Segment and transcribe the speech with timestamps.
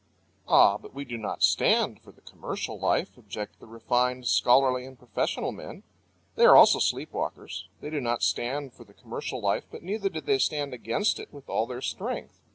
[0.47, 4.97] "Ah, but we do not stand for the commercial life," object the refined, scholarly, and
[4.97, 5.83] professional men.
[6.33, 7.69] They are also sleep walkers.
[7.81, 11.31] They do not stand for the commercial life, but neither do they stand against it
[11.31, 12.41] with all their strength.